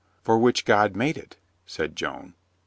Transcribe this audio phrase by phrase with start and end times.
[0.23, 1.35] "For which God made it,"
[1.67, 2.33] said Joan.